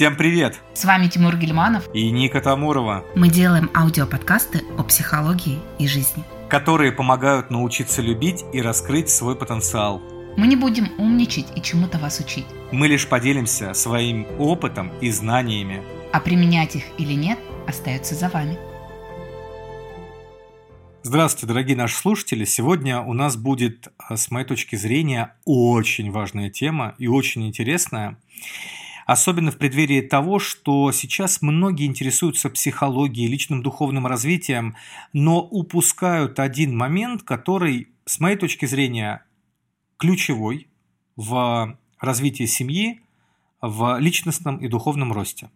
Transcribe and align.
Всем 0.00 0.16
привет! 0.16 0.58
С 0.72 0.86
вами 0.86 1.08
Тимур 1.08 1.36
Гельманов 1.36 1.86
и 1.92 2.10
Ника 2.10 2.40
Тамурова. 2.40 3.04
Мы 3.14 3.28
делаем 3.28 3.68
аудиоподкасты 3.74 4.62
о 4.78 4.82
психологии 4.82 5.58
и 5.78 5.86
жизни, 5.86 6.24
которые 6.48 6.90
помогают 6.90 7.50
научиться 7.50 8.00
любить 8.00 8.42
и 8.54 8.62
раскрыть 8.62 9.10
свой 9.10 9.36
потенциал. 9.36 10.00
Мы 10.38 10.46
не 10.46 10.56
будем 10.56 10.88
умничать 10.96 11.48
и 11.54 11.60
чему-то 11.60 11.98
вас 11.98 12.18
учить. 12.18 12.46
Мы 12.72 12.88
лишь 12.88 13.06
поделимся 13.06 13.74
своим 13.74 14.26
опытом 14.38 14.90
и 15.02 15.10
знаниями. 15.10 15.82
А 16.14 16.20
применять 16.20 16.76
их 16.76 16.84
или 16.96 17.12
нет, 17.12 17.38
остается 17.68 18.14
за 18.14 18.30
вами. 18.30 18.56
Здравствуйте, 21.02 21.46
дорогие 21.46 21.76
наши 21.76 21.98
слушатели! 21.98 22.46
Сегодня 22.46 23.02
у 23.02 23.12
нас 23.12 23.36
будет, 23.36 23.88
э, 24.08 24.16
с 24.16 24.30
моей 24.30 24.46
точки 24.46 24.76
зрения, 24.76 25.36
очень 25.44 26.10
важная 26.10 26.48
тема 26.48 26.94
и 26.96 27.06
очень 27.06 27.46
интересная. 27.46 28.16
Особенно 29.10 29.50
в 29.50 29.58
преддверии 29.58 30.02
того, 30.02 30.38
что 30.38 30.92
сейчас 30.92 31.42
многие 31.42 31.86
интересуются 31.86 32.48
психологией, 32.48 33.26
личным 33.26 33.60
духовным 33.60 34.06
развитием, 34.06 34.76
но 35.12 35.40
упускают 35.40 36.38
один 36.38 36.76
момент, 36.76 37.24
который, 37.24 37.88
с 38.04 38.20
моей 38.20 38.36
точки 38.36 38.66
зрения, 38.66 39.26
ключевой 39.96 40.68
в 41.16 41.76
развитии 41.98 42.44
семьи, 42.44 43.00
в 43.60 43.98
личностном 43.98 44.58
и 44.58 44.68
духовном 44.68 45.12
росте. 45.12 45.50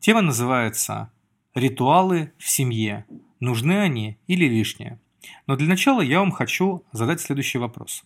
Тема 0.00 0.22
называется 0.22 1.12
«Ритуалы 1.54 2.32
в 2.38 2.50
семье. 2.50 3.06
Нужны 3.38 3.78
они 3.78 4.18
или 4.26 4.46
лишние?» 4.46 4.98
Но 5.46 5.54
для 5.54 5.68
начала 5.68 6.00
я 6.00 6.18
вам 6.18 6.32
хочу 6.32 6.82
задать 6.90 7.20
следующий 7.20 7.58
вопрос. 7.58 8.02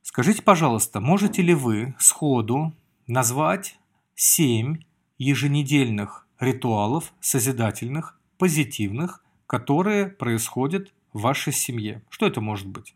Скажите, 0.00 0.40
пожалуйста, 0.40 1.02
можете 1.02 1.42
ли 1.42 1.52
вы 1.52 1.94
сходу 1.98 2.72
назвать 3.08 3.78
семь 4.14 4.78
еженедельных 5.18 6.26
ритуалов 6.38 7.12
созидательных, 7.20 8.18
позитивных, 8.38 9.24
которые 9.46 10.06
происходят 10.06 10.92
в 11.12 11.22
вашей 11.22 11.52
семье? 11.52 12.02
Что 12.10 12.26
это 12.26 12.40
может 12.40 12.68
быть? 12.68 12.94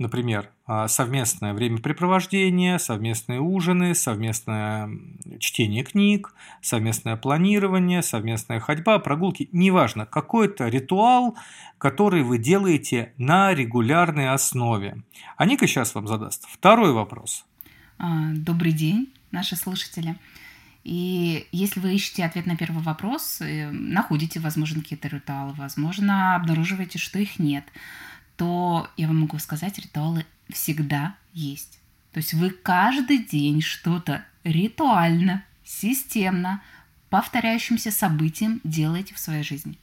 Например, 0.00 0.48
а, 0.64 0.88
совместное 0.88 1.52
времяпрепровождение, 1.52 2.78
совместные 2.78 3.38
ужины, 3.38 3.94
совместное 3.94 4.88
чтение 5.38 5.84
книг, 5.84 6.32
совместное 6.62 7.16
планирование, 7.18 8.00
совместная 8.00 8.60
ходьба, 8.60 8.98
прогулки. 8.98 9.50
Неважно, 9.52 10.06
какой-то 10.06 10.68
ритуал, 10.68 11.36
который 11.76 12.22
вы 12.22 12.38
делаете 12.38 13.12
на 13.18 13.52
регулярной 13.52 14.30
основе. 14.30 15.02
А 15.36 15.44
Ника 15.44 15.66
сейчас 15.66 15.94
вам 15.94 16.06
задаст 16.06 16.46
второй 16.48 16.92
вопрос. 16.92 17.44
А, 18.02 18.32
добрый 18.32 18.72
день, 18.72 19.12
наши 19.30 19.56
слушатели. 19.56 20.16
И 20.84 21.46
если 21.52 21.80
вы 21.80 21.94
ищете 21.94 22.24
ответ 22.24 22.46
на 22.46 22.56
первый 22.56 22.82
вопрос, 22.82 23.42
э, 23.42 23.70
находите, 23.70 24.40
возможно, 24.40 24.80
какие-то 24.80 25.08
ритуалы, 25.08 25.52
возможно, 25.52 26.34
обнаруживаете, 26.34 26.98
что 26.98 27.18
их 27.18 27.38
нет– 27.38 27.64
то 28.40 28.88
я 28.96 29.06
вам 29.06 29.20
могу 29.20 29.38
сказать, 29.38 29.78
ритуалы 29.78 30.24
всегда 30.48 31.14
есть. 31.34 31.78
То 32.10 32.20
есть 32.20 32.32
вы 32.32 32.48
каждый 32.48 33.18
день 33.18 33.60
что-то 33.60 34.24
ритуально, 34.44 35.44
системно, 35.62 36.62
повторяющимся 37.10 37.90
событием 37.90 38.62
делаете 38.64 39.14
в 39.14 39.18
своей 39.18 39.42
жизни, 39.42 39.76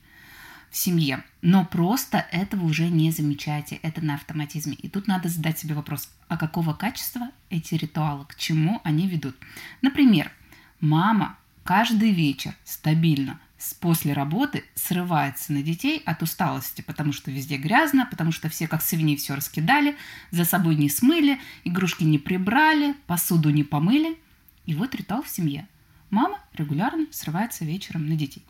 в 0.69 0.77
семье. 0.77 1.23
Но 1.41 1.65
просто 1.65 2.25
этого 2.31 2.65
уже 2.65 2.89
не 2.89 3.11
замечаете, 3.11 3.79
это 3.81 4.03
на 4.03 4.15
автоматизме. 4.15 4.75
И 4.75 4.89
тут 4.89 5.07
надо 5.07 5.29
задать 5.29 5.59
себе 5.59 5.75
вопрос, 5.75 6.09
а 6.27 6.37
какого 6.37 6.73
качества 6.73 7.29
эти 7.49 7.75
ритуалы, 7.75 8.25
к 8.25 8.35
чему 8.35 8.81
они 8.83 9.07
ведут. 9.07 9.35
Например, 9.81 10.31
мама 10.79 11.37
каждый 11.63 12.11
вечер 12.11 12.55
стабильно 12.63 13.39
после 13.79 14.13
работы 14.13 14.63
срывается 14.75 15.51
на 15.51 15.63
детей 15.63 16.01
от 16.05 16.21
усталости, 16.21 16.81
потому 16.81 17.11
что 17.11 17.31
везде 17.31 17.57
грязно, 17.57 18.05
потому 18.05 18.31
что 18.31 18.49
все 18.49 18.67
как 18.67 18.81
свиньи 18.81 19.15
все 19.15 19.35
раскидали, 19.35 19.95
за 20.31 20.45
собой 20.45 20.75
не 20.75 20.89
смыли, 20.89 21.39
игрушки 21.63 22.03
не 22.03 22.19
прибрали, 22.19 22.93
посуду 23.07 23.49
не 23.49 23.63
помыли. 23.63 24.17
И 24.65 24.75
вот 24.75 24.93
ритуал 24.95 25.23
в 25.23 25.29
семье. 25.29 25.67
Мама 26.09 26.39
регулярно 26.53 27.07
срывается 27.11 27.65
вечером 27.65 28.07
на 28.07 28.15
детей. 28.15 28.45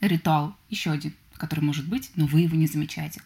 Ритуал 0.00 0.56
еще 0.70 0.90
один, 0.90 1.14
который 1.46 1.60
может 1.60 1.88
быть, 1.88 2.10
но 2.16 2.26
вы 2.26 2.40
его 2.40 2.56
не 2.56 2.66
замечаете. 2.66 3.20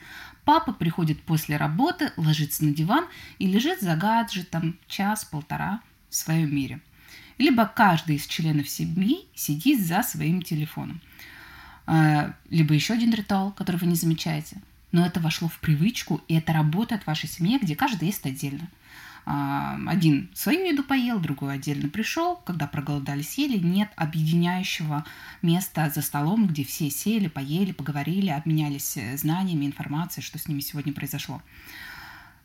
Папа 0.45 0.73
приходит 0.73 1.23
после 1.23 1.57
работы, 1.57 2.13
ложится 2.17 2.65
на 2.65 2.75
диван 2.75 3.07
и 3.39 3.47
лежит 3.47 3.81
за 3.81 3.97
гаджетом 3.97 4.79
час-полтора 4.87 5.81
в 6.11 6.15
своем 6.15 6.55
мире– 6.55 6.81
либо 7.39 7.67
каждый 7.67 8.17
из 8.17 8.27
членов 8.27 8.69
семьи 8.69 9.27
сидит 9.35 9.81
за 9.81 10.03
своим 10.03 10.43
телефоном. 10.43 11.01
А, 11.87 12.35
либо 12.51 12.75
еще 12.75 12.95
один 12.95 13.15
ритуал, 13.15 13.53
который 13.53 13.77
вы 13.77 13.87
не 13.87 13.95
замечаете. 13.95 14.61
Но 14.91 15.07
это 15.07 15.21
вошло 15.21 15.49
в 15.49 15.59
привычку, 15.61 16.21
и 16.29 16.35
это 16.35 16.53
работает 16.53 17.05
в 17.05 17.07
вашей 17.07 17.29
семье, 17.29 17.59
где 17.59 17.77
каждый 17.77 18.09
ест 18.09 18.27
отдельно. 18.27 18.69
Один 19.25 20.31
свою 20.35 20.65
еду 20.65 20.83
поел, 20.83 21.19
другой 21.19 21.55
отдельно 21.55 21.89
пришел, 21.89 22.37
когда 22.37 22.67
проголодались, 22.67 23.31
съели. 23.31 23.59
Нет 23.59 23.91
объединяющего 23.97 25.05
места 25.43 25.91
за 25.95 26.03
столом, 26.03 26.47
где 26.47 26.65
все 26.65 26.91
сели, 26.91 27.29
поели, 27.29 27.73
поговорили, 27.73 28.31
обменялись 28.31 28.97
э, 28.97 29.17
знаниями, 29.17 29.67
информацией, 29.67 30.25
что 30.25 30.39
с 30.39 30.49
ними 30.49 30.61
сегодня 30.61 30.93
произошло. 30.93 31.43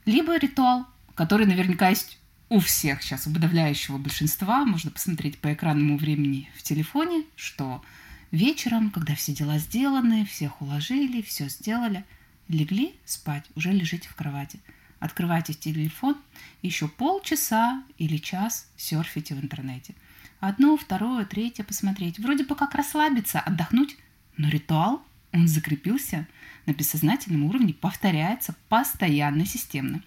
Либо 0.06 0.38
ритуал, 0.38 0.85
который 1.16 1.45
наверняка 1.45 1.89
есть 1.89 2.19
у 2.50 2.59
всех 2.59 3.01
сейчас, 3.01 3.25
у 3.28 3.33
подавляющего 3.33 3.97
большинства, 3.97 4.66
можно 4.66 4.91
посмотреть 4.91 5.39
по 5.39 5.53
экранному 5.53 5.97
времени 5.97 6.50
в 6.56 6.63
телефоне, 6.63 7.23
что 7.35 7.83
вечером, 8.31 8.91
когда 8.91 9.16
все 9.16 9.33
дела 9.33 9.57
сделаны, 9.57 10.25
всех 10.25 10.62
уложили, 10.62 11.22
все 11.22 11.50
сделали, 11.50 12.03
легли 12.47 12.94
спать, 13.06 13.45
уже 13.56 13.72
лежите 13.72 14.09
в 14.09 14.16
кровати. 14.16 14.59
Открывайте 15.03 15.53
телефон, 15.53 16.15
еще 16.61 16.87
полчаса 16.87 17.83
или 17.97 18.15
час 18.15 18.71
серфите 18.77 19.35
в 19.35 19.43
интернете. 19.43 19.95
Одно, 20.39 20.77
второе, 20.77 21.25
третье 21.25 21.65
посмотреть. 21.65 22.19
Вроде 22.19 22.45
бы 22.45 22.55
как 22.55 22.73
расслабиться, 22.73 23.41
отдохнуть, 23.41 23.97
но 24.37 24.47
ритуал, 24.47 25.03
он 25.33 25.49
закрепился 25.49 26.25
на 26.65 26.71
бессознательном 26.71 27.43
уровне, 27.43 27.73
повторяется 27.73 28.55
постоянно, 28.69 29.45
системно. 29.45 30.01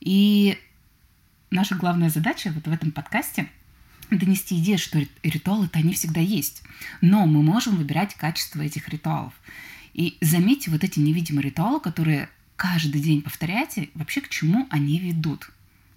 И 0.00 0.58
наша 1.50 1.74
главная 1.74 2.10
задача 2.10 2.52
вот 2.54 2.66
в 2.66 2.70
этом 2.70 2.90
подкасте 2.90 3.48
донести 4.10 4.58
идею, 4.58 4.76
что 4.76 5.02
ритуалы-то 5.22 5.78
они 5.78 5.94
всегда 5.94 6.20
есть. 6.20 6.62
Но 7.00 7.24
мы 7.24 7.42
можем 7.42 7.76
выбирать 7.76 8.12
качество 8.12 8.60
этих 8.60 8.90
ритуалов. 8.90 9.32
И 9.94 10.18
заметьте 10.20 10.70
вот 10.70 10.84
эти 10.84 10.98
невидимые 10.98 11.44
ритуалы, 11.44 11.80
которые 11.80 12.28
каждый 12.56 13.00
день 13.00 13.22
повторяете, 13.22 13.90
вообще 13.94 14.20
к 14.20 14.28
чему 14.28 14.66
они 14.70 14.98
ведут. 14.98 15.50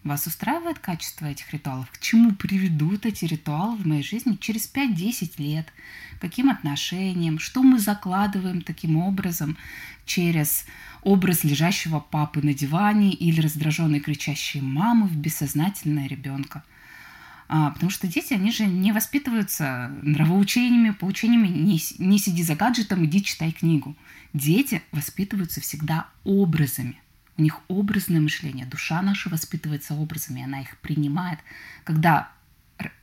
Вас 0.05 0.27
устраивает 0.27 0.77
качество 0.77 1.25
этих 1.25 1.51
ритуалов? 1.51 1.89
К 1.89 1.99
чему 1.99 2.33
приведут 2.33 3.07
эти 3.07 3.25
ритуалы 3.25 3.75
в 3.75 3.88
моей 3.88 4.03
жизни 4.03 4.38
через 4.39 4.71
5-10 4.71 5.33
лет? 5.39 5.73
Каким 6.21 6.51
отношениям? 6.51 7.39
Что 7.39 7.63
мы 7.63 7.79
закладываем 7.79 8.61
таким 8.61 8.97
образом 8.97 9.57
через 10.05 10.65
образ 11.01 11.44
лежащего 11.44 11.99
папы 11.99 12.41
на 12.44 12.53
диване 12.53 13.13
или 13.13 13.41
раздраженной 13.41 13.99
кричащей 13.99 14.61
мамы 14.61 15.07
в 15.07 15.15
бессознательное 15.15 16.07
ребенка? 16.07 16.63
А, 17.47 17.72
потому 17.72 17.91
что 17.91 18.07
дети, 18.07 18.33
они 18.33 18.51
же 18.51 18.66
не 18.66 18.91
воспитываются 18.91 19.91
нравоучениями, 20.01 20.91
поучениями, 20.91 21.47
не, 21.47 21.79
не 22.00 22.17
сиди 22.17 22.44
за 22.44 22.56
гаджетом, 22.56 23.06
иди 23.06 23.23
читай 23.23 23.51
книгу. 23.51 23.95
Дети 24.33 24.81
воспитываются 24.91 25.61
всегда 25.61 26.07
образами. 26.23 27.00
У 27.38 27.41
них 27.41 27.59
образное 27.67 28.22
мышление. 28.22 28.66
Душа 28.66 29.01
наша 29.01 29.29
воспитывается 29.29 29.94
образами, 29.94 30.44
она 30.44 30.61
их 30.61 30.78
принимает. 30.79 31.39
Когда 31.83 32.31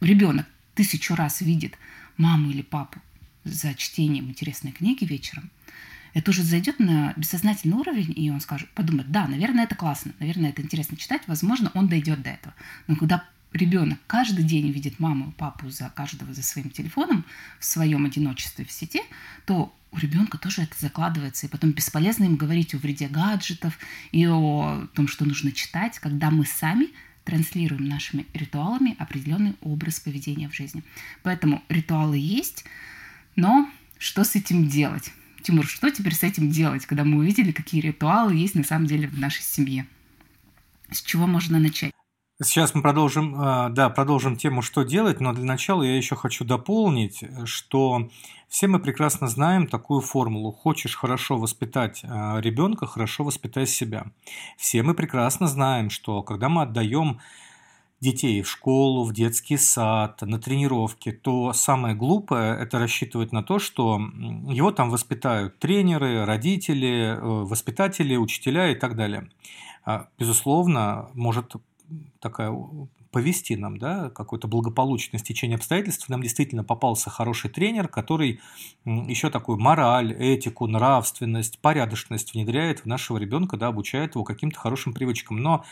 ребенок 0.01 0.47
тысячу 0.75 1.15
раз 1.15 1.41
видит 1.41 1.79
маму 2.17 2.51
или 2.51 2.63
папу 2.63 3.01
за 3.45 3.75
чтением 3.75 4.29
интересной 4.29 4.73
книги 4.73 5.05
вечером, 5.05 5.51
это 6.15 6.31
уже 6.31 6.43
зайдет 6.43 6.79
на 6.79 7.15
бессознательный 7.17 7.77
уровень, 7.77 8.13
и 8.15 8.31
он 8.31 8.41
скажет, 8.41 8.69
подумает, 8.71 9.11
да, 9.11 9.27
наверное, 9.27 9.65
это 9.65 9.75
классно, 9.75 10.13
наверное, 10.19 10.51
это 10.51 10.61
интересно 10.61 10.97
читать, 10.97 11.23
возможно, 11.27 11.71
он 11.75 11.89
дойдет 11.89 12.23
до 12.23 12.31
этого. 12.31 12.55
Но 12.87 12.97
когда 12.97 13.25
ребенок 13.53 13.99
каждый 14.07 14.45
день 14.45 14.71
видит 14.71 14.99
маму 14.99 15.31
и 15.31 15.33
папу 15.33 15.71
за 15.71 15.91
каждого 15.91 16.33
за 16.35 16.43
своим 16.43 16.71
телефоном 16.71 17.25
в 17.59 17.65
своем 17.65 18.05
одиночестве 18.05 18.65
в 18.65 18.73
сети, 18.73 19.03
то 19.47 19.75
у 19.91 19.99
ребенка 19.99 20.39
тоже 20.39 20.63
это 20.63 20.75
закладывается. 20.79 21.47
И 21.47 21.51
потом 21.51 21.73
бесполезно 21.73 22.25
им 22.25 22.37
говорить 22.37 22.75
о 22.75 22.79
вреде 22.79 23.09
гаджетов 23.09 23.79
и 24.11 24.27
о 24.27 24.89
том, 24.95 25.07
что 25.07 25.25
нужно 25.25 25.53
читать, 25.53 25.99
когда 25.99 26.31
мы 26.31 26.47
сами 26.47 26.89
транслируем 27.25 27.85
нашими 27.85 28.27
ритуалами 28.33 28.97
определенный 28.99 29.55
образ 29.61 30.01
поведения 30.01 30.49
в 30.49 30.55
жизни. 30.55 30.83
Поэтому 31.23 31.63
ритуалы 31.69 32.19
есть, 32.19 32.65
но 33.37 33.71
что 33.99 34.25
с 34.25 34.35
этим 34.35 34.69
делать? 34.69 35.13
Тимур, 35.43 35.67
что 35.67 35.91
теперь 35.91 36.15
с 36.15 36.23
этим 36.23 36.51
делать, 36.51 36.87
когда 36.87 37.05
мы 37.05 37.19
увидели, 37.19 37.53
какие 37.53 37.81
ритуалы 37.81 38.35
есть 38.35 38.55
на 38.55 38.65
самом 38.65 38.87
деле 38.87 39.09
в 39.09 39.19
нашей 39.19 39.43
семье? 39.43 39.87
С 40.91 41.03
чего 41.03 41.27
можно 41.27 41.59
начать? 41.59 41.93
Сейчас 42.45 42.75
мы 42.75 42.83
продолжим, 42.83 43.37
а, 43.39 43.69
да, 43.69 43.89
продолжим 43.89 44.37
тему, 44.37 44.63
что 44.63 44.83
делать, 44.83 45.21
но 45.21 45.33
для 45.33 45.45
начала 45.45 45.83
я 45.83 45.97
еще 45.97 46.17
хочу 46.17 46.45
дополнить, 46.45 47.23
что 47.45 48.09
все 48.49 48.67
мы 48.67 48.81
прекрасно 48.81 49.29
знаем 49.29 49.69
такую 49.69 50.01
формулу. 50.01 50.51
Хочешь 50.51 50.97
хорошо 50.97 51.37
воспитать 51.37 52.03
а, 52.05 52.41
ребенка, 52.41 52.87
хорошо 52.87 53.23
воспитай 53.23 53.67
себя. 53.67 54.07
Все 54.57 54.83
мы 54.83 54.95
прекрасно 54.95 55.47
знаем, 55.47 55.89
что 55.89 56.23
когда 56.23 56.49
мы 56.49 56.63
отдаем 56.63 57.21
детей 58.01 58.43
в 58.43 58.49
школу, 58.49 59.05
в 59.05 59.13
детский 59.13 59.57
сад, 59.57 60.23
на 60.23 60.41
тренировки, 60.41 61.13
то 61.13 61.53
самое 61.53 61.95
глупое– 61.95 62.59
это 62.61 62.81
рассчитывать 62.81 63.31
на 63.31 63.45
то, 63.45 63.61
что 63.61 64.01
его 64.49 64.73
там 64.73 64.91
воспитают 64.91 65.61
тренеры, 65.61 66.25
родители, 66.25 67.15
э, 67.17 67.21
воспитатели, 67.21 68.17
учителя 68.17 68.73
и 68.73 68.75
так 68.75 68.97
далее. 68.97 69.31
А, 69.85 70.09
безусловно, 70.19 71.11
может 71.15 71.55
такая 72.21 72.53
повести 73.13 73.57
нам, 73.57 73.77
да, 73.77 74.11
какое-то 74.11 74.49
благополучное 74.49 75.21
стечение 75.21 75.57
обстоятельств, 75.57 76.09
нам 76.09 76.23
действительно 76.23 76.65
попался 76.65 77.11
хороший 77.11 77.51
тренер, 77.51 77.87
который 77.87 78.41
еще 78.85 79.29
такую 79.29 79.59
мораль, 79.59 80.13
этику, 80.15 80.67
нравственность, 80.67 81.59
порядочность 81.61 82.33
внедряет 82.33 82.81
в 82.81 82.87
нашего 82.87 83.19
ребенка, 83.19 83.59
да, 83.59 83.69
обучает 83.69 84.15
его 84.15 84.25
каким-то 84.25 84.59
хорошим 84.59 84.95
привычкам. 84.95 85.37
Но 85.37 85.65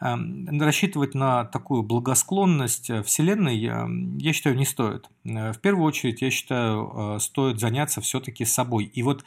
э, 0.00 0.16
рассчитывать 0.58 1.14
на 1.14 1.44
такую 1.44 1.82
благосклонность 1.82 2.90
Вселенной, 3.04 3.62
э, 3.62 3.86
я 4.18 4.32
считаю, 4.32 4.56
не 4.56 4.64
стоит. 4.64 5.10
Э, 5.24 5.52
в 5.52 5.60
первую 5.60 5.84
очередь, 5.84 6.22
я 6.22 6.30
считаю, 6.30 7.16
э, 7.16 7.18
стоит 7.20 7.60
заняться 7.60 8.00
все-таки 8.00 8.46
собой. 8.46 8.84
И 8.84 9.02
вот 9.02 9.22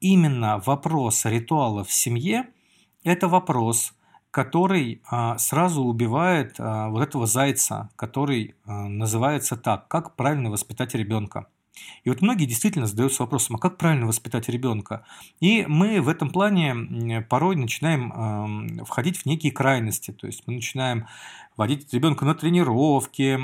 именно 0.00 0.62
вопрос 0.64 1.26
ритуала 1.26 1.84
в 1.84 1.92
семье– 1.92 2.48
это 3.04 3.28
вопрос– 3.28 3.92
который 4.32 5.02
а, 5.08 5.36
сразу 5.36 5.84
убивает 5.84 6.56
а, 6.58 6.88
вот 6.88 7.02
этого 7.02 7.26
зайца, 7.26 7.90
который 7.96 8.54
а, 8.64 8.88
называется 8.88 9.56
так, 9.56 9.86
как 9.88 10.16
правильно 10.16 10.50
воспитать 10.50 10.94
ребенка. 10.94 11.46
И 12.04 12.10
вот 12.10 12.20
многие 12.20 12.46
действительно 12.46 12.86
задаются 12.86 13.22
вопросом, 13.22 13.56
а 13.56 13.58
как 13.58 13.78
правильно 13.78 14.06
воспитать 14.06 14.48
ребенка? 14.48 15.04
И 15.40 15.64
мы 15.66 16.00
в 16.00 16.08
этом 16.08 16.30
плане 16.30 17.22
порой 17.28 17.56
начинаем 17.56 18.80
э, 18.80 18.84
входить 18.84 19.18
в 19.18 19.26
некие 19.26 19.52
крайности. 19.52 20.10
То 20.10 20.26
есть 20.26 20.42
мы 20.46 20.54
начинаем 20.54 21.06
водить 21.56 21.92
ребенка 21.92 22.24
на 22.24 22.34
тренировки, 22.34 23.38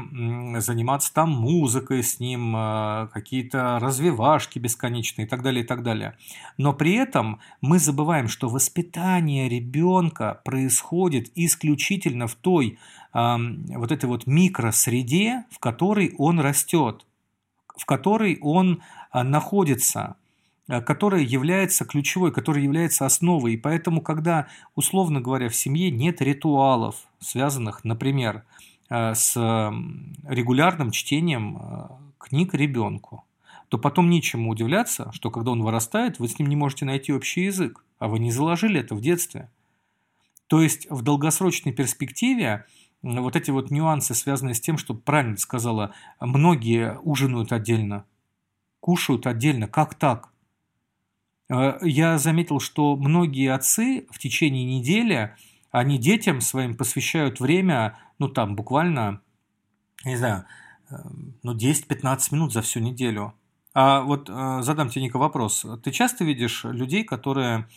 заниматься 0.61 1.13
там 1.13 1.31
музыкой 1.31 2.03
с 2.03 2.21
ним, 2.21 2.55
э, 2.57 3.09
какие-то 3.13 3.79
развивашки 3.81 4.59
бесконечные 4.59 5.27
и 5.27 5.29
так 5.29 5.43
далее, 5.43 5.65
и 5.65 5.67
так 5.67 5.83
далее. 5.83 6.17
Но 6.57 6.73
при 6.73 6.95
этом 6.95 7.41
мы 7.61 7.79
забываем, 7.79 8.29
что 8.29 8.49
воспитание 8.49 9.49
ребенка 9.49 10.41
происходит 10.45 11.31
исключительно 11.35 12.27
в 12.27 12.35
той 12.35 12.79
э, 13.15 13.37
вот 13.77 13.93
этой 13.93 14.07
вот 14.07 14.27
микросреде, 14.27 15.45
в 15.51 15.59
которой 15.59 16.15
он 16.19 16.41
растет 16.41 17.05
в 17.79 17.87
которой 17.87 18.39
он 18.43 18.83
а, 19.11 19.25
находится, 19.25 20.17
а, 20.69 20.83
которая 20.83 21.23
является 21.23 21.85
ключевой, 21.85 22.33
которая 22.33 22.63
является 22.63 23.07
основой. 23.07 23.55
И 23.55 23.57
поэтому, 23.57 24.03
когда, 24.03 24.49
условно 24.75 25.21
говоря, 25.21 25.49
в 25.49 25.55
семье 25.55 25.91
нет 25.91 26.21
ритуалов, 26.21 26.97
связанных, 27.21 27.85
например, 27.85 28.45
а, 28.91 29.15
с 29.15 29.35
регулярным 30.29 30.91
чтением 30.91 31.59
книг 32.19 32.53
ребенку, 32.53 33.25
то 33.69 33.79
потом 33.79 34.11
нечему 34.11 34.51
удивляться, 34.51 35.11
что 35.13 35.31
когда 35.31 35.53
он 35.53 35.63
вырастает, 35.63 36.19
вы 36.19 36.29
с 36.29 36.39
ним 36.39 36.49
не 36.49 36.57
можете 36.57 36.85
найти 36.85 37.13
общий 37.13 37.45
язык, 37.45 37.85
а 37.99 38.09
вы 38.09 38.19
не 38.19 38.33
заложили 38.33 38.81
это 38.81 38.95
в 38.95 39.01
детстве. 39.01 39.51
То 40.47 40.63
есть 40.63 40.91
в 40.91 41.03
долгосрочной 41.03 41.73
перспективе 41.73 42.65
вот 43.03 43.37
эти 43.37 43.50
вот 43.50 43.71
нюансы, 43.71 44.15
связанные 44.15 44.55
с 44.55 44.61
тем, 44.61 44.79
что, 44.79 44.95
правильно 44.95 45.37
сказала, 45.37 45.95
многие 46.21 46.99
ужинают 47.03 47.53
отдельно, 47.53 48.05
кушают 48.81 49.27
отдельно. 49.27 49.69
Как 49.69 49.95
так? 49.95 50.31
Э, 51.50 51.79
я 51.83 52.19
заметил, 52.19 52.61
что 52.61 52.97
многие 52.97 53.53
отцы 53.53 54.06
в 54.11 54.19
течение 54.19 54.65
недели, 54.65 55.35
они 55.71 55.99
детям 55.99 56.41
своим 56.41 56.77
посвящают 56.77 57.41
время, 57.41 57.99
ну 58.19 58.29
там 58.29 58.56
буквально, 58.56 59.21
не 60.05 60.17
знаю, 60.17 60.45
э, 60.91 60.97
ну 61.43 61.55
10-15 61.55 62.19
минут 62.33 62.53
за 62.53 62.62
всю 62.62 62.81
неделю. 62.81 63.35
А 63.75 64.00
вот 64.00 64.29
э, 64.29 64.59
задам 64.62 64.89
тебе, 64.89 65.03
Ника, 65.03 65.19
вопрос. 65.19 65.65
Ты 65.85 65.93
часто 65.93 66.25
видишь 66.25 66.65
людей, 66.65 67.05
которые 67.05 67.69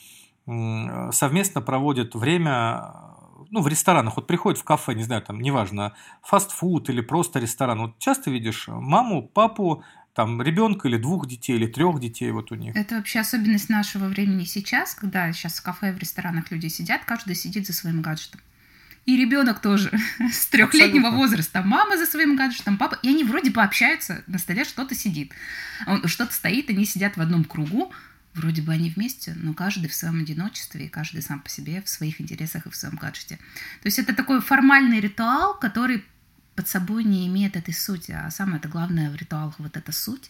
совместно 1.11 1.61
проводят 1.61 2.15
время 2.15 3.10
ну, 3.49 3.61
в 3.61 3.67
ресторанах, 3.67 4.15
вот 4.15 4.27
приходит 4.27 4.59
в 4.59 4.63
кафе, 4.63 4.93
не 4.93 5.03
знаю, 5.03 5.21
там, 5.21 5.41
неважно, 5.41 5.93
фастфуд 6.21 6.89
или 6.89 7.01
просто 7.01 7.39
ресторан, 7.39 7.79
вот 7.79 7.99
часто 7.99 8.29
видишь 8.29 8.67
маму, 8.67 9.27
папу, 9.27 9.83
там, 10.13 10.41
ребенка 10.41 10.87
или 10.87 10.97
двух 10.97 11.27
детей, 11.27 11.55
или 11.55 11.67
трех 11.67 11.99
детей 11.99 12.31
вот 12.31 12.51
у 12.51 12.55
них. 12.55 12.75
Это 12.75 12.95
вообще 12.95 13.19
особенность 13.19 13.69
нашего 13.69 14.05
времени 14.05 14.43
сейчас, 14.43 14.93
когда 14.93 15.31
сейчас 15.31 15.59
в 15.59 15.63
кафе, 15.63 15.93
в 15.93 15.97
ресторанах 15.97 16.51
люди 16.51 16.67
сидят, 16.67 17.05
каждый 17.05 17.35
сидит 17.35 17.65
за 17.65 17.73
своим 17.73 18.01
гаджетом. 18.01 18.41
И 19.05 19.17
ребенок 19.17 19.61
тоже 19.61 19.91
с 20.31 20.47
трехлетнего 20.47 21.09
возраста. 21.09 21.63
Мама 21.63 21.97
за 21.97 22.05
своим 22.05 22.35
гаджетом, 22.35 22.77
папа. 22.77 22.99
И 23.01 23.09
они 23.09 23.23
вроде 23.23 23.51
пообщаются, 23.51 24.23
на 24.27 24.37
столе 24.37 24.63
что-то 24.63 24.93
сидит. 24.93 25.31
Что-то 26.05 26.33
стоит, 26.33 26.69
они 26.69 26.85
сидят 26.85 27.17
в 27.17 27.21
одном 27.21 27.43
кругу, 27.43 27.91
Вроде 28.33 28.61
бы 28.61 28.71
они 28.71 28.89
вместе, 28.89 29.33
но 29.35 29.53
каждый 29.53 29.87
в 29.87 29.93
своем 29.93 30.21
одиночестве, 30.21 30.85
и 30.85 30.89
каждый 30.89 31.21
сам 31.21 31.41
по 31.41 31.49
себе 31.49 31.81
в 31.81 31.89
своих 31.89 32.21
интересах 32.21 32.65
и 32.65 32.69
в 32.69 32.75
своем 32.75 32.95
гаджете. 32.95 33.37
То 33.81 33.87
есть 33.87 33.99
это 33.99 34.13
такой 34.13 34.39
формальный 34.39 35.01
ритуал, 35.01 35.59
который 35.59 36.05
под 36.55 36.67
собой 36.67 37.03
не 37.03 37.27
имеет 37.27 37.57
этой 37.57 37.73
сути. 37.73 38.11
А 38.11 38.31
самое 38.31 38.59
это 38.59 38.69
главное 38.69 39.09
в 39.09 39.15
ритуалах 39.15 39.55
вот 39.57 39.75
эта 39.75 39.91
суть. 39.91 40.29